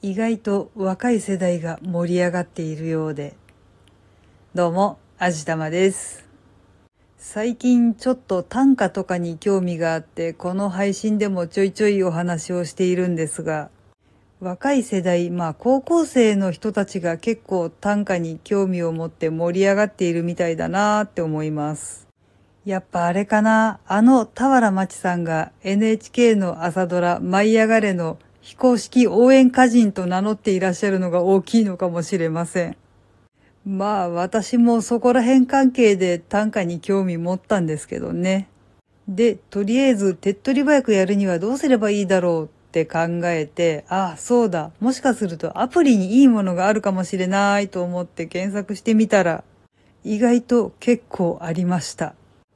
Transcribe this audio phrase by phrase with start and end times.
[0.00, 3.34] 意外と若い世代が盛り上がっているようで。
[4.54, 6.24] どうも、あじたまです。
[7.16, 13.70] 最近ちょっと短歌とかに興味があって、この配信でもちょいちょいお話をしているんですが、
[14.38, 22.06] 若い世代、まあ高校生の人たちが結構短歌に興味を持って盛り上がっているみたいだなーって思います。
[22.64, 28.18] やっぱあれかなあの田原町さんが NHK の朝ドラ舞い上がれの
[28.48, 32.78] 非公式応援歌人と名乗っていらっしゃるのが大きいのかもしれません。
[33.66, 38.48] まあ私もそこら辺関係で短歌に興味持ったんですけどね。
[39.06, 44.70] で、とりあえず手っ取り早くやるにはどうすればいいだろうって考えて、ああ、そうだ。
[44.80, 49.44] もしかするとアプリにいいものがあるかもしれないと思って検索してみたら、
[50.04, 52.14] 意外と結構ありました。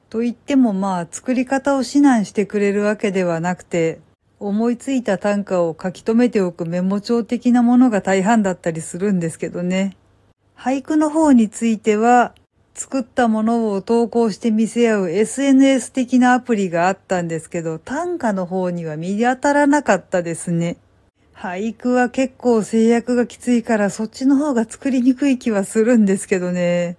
[0.09, 4.01] と言ってもまあ作り方を指南してくれるわけではなくて、
[4.49, 9.97] 思いついた短歌を書き留めておくメモ帳的なものが大半だったりするんですけどね。
[10.57, 12.35] 俳句の方については、
[12.75, 20.77] 作ったものを投稿して見せ合う SNS 的なアプリがあったんですけど、短歌の方には見当たらなかったですね。
[21.35, 26.97] 俳句は結構制約がきついからそっちの方が作りにくい気はするんですけどね。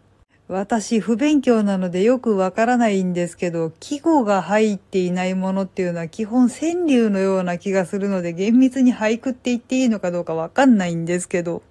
[0.49, 11.64] 私不勉強なのでよくわからないんですけど、季語が入っていないものっていうのは基本川柳のような気がするので厳密に俳句って言っていいのかどうかわかんないんですけど。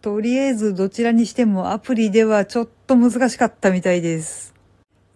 [0.00, 4.54] とりあえずどちらにしてもアプリではちょっと難しかったみたいです。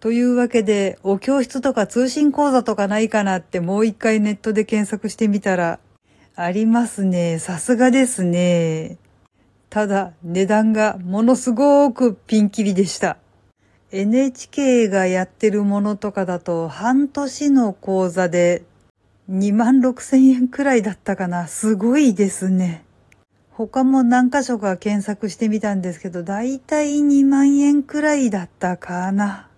[0.01, 5.79] というわけで、お教室とか通信講座とかないかなってもう一回ネットで検索してみたら、
[6.35, 7.39] ありますね。
[7.39, 8.99] さすがですね。
[9.73, 13.17] ただ、値段がものすごくピンキリでした。
[13.91, 18.65] NHK がやってるものとかだと、半年の講座で
[19.31, 21.47] 2万6千円くらいだったかな。
[21.47, 22.85] すごいですね。
[23.49, 29.49] 他も何箇所か検索してみたんですけど、だいたい2万円くらいだったかな。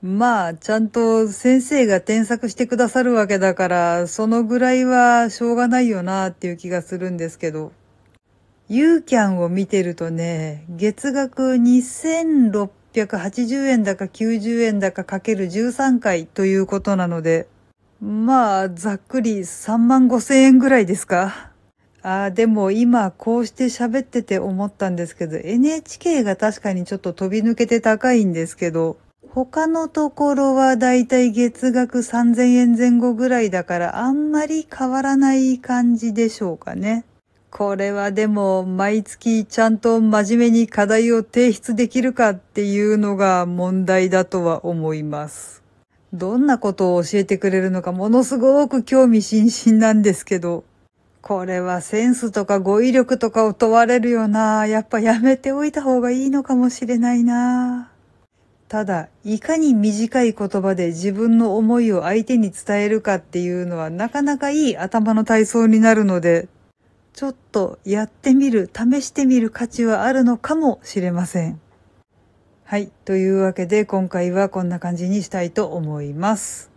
[0.00, 7.72] まあ、ちゃんと先生が添削してくださるわけだから、そのぐらいはしょうがないよなっていう気がするんですけど。
[8.68, 17.46] ユーキャンを見てるとね、月額2680円だか90円だかかける13回ということなので、
[18.00, 21.52] まあ、ざっくり3万5千円ぐらいですか。
[22.02, 28.96] ああ、でも今こうして喋ってて思ったんですけど、NHK が確かにちょっと飛び抜けて高いんですけど、
[29.28, 37.04] 他のところはだいたい月額3000円前後ぐらいだからあんまり変わらない感じでしょうかね。
[37.50, 45.62] これはでも毎月ちゃんと真面目に課題を提出できるかっていうのが問題だとは思います。
[46.12, 50.64] どんなことを教えてくれるのかものすごく興味津々なんですけど、
[51.22, 54.66] これはセンスとか語彙力とかを問われるよな。
[54.66, 57.90] やっぱやめておいた方がいいのかもしれないな。
[58.68, 66.48] ただ、いかに短い言葉で自分の思いを相手に伝えるかっていうのはなかなかいい頭の体操になるので、
[67.16, 71.58] ちょっとやってみる、試してみる価値はあるのかもしれません。
[72.64, 72.92] はい。
[73.06, 76.70] というわけで今回はこんな感じにしたいと思います。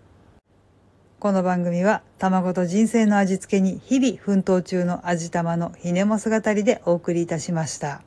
[1.19, 8.01] この番組は卵と人生の味付けに日々奮闘中の味玉のひねも姿でお送りいたしました。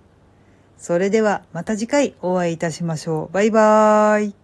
[0.78, 3.34] それではまた次回お会いいたしましょう。
[3.34, 4.41] バイバーイ。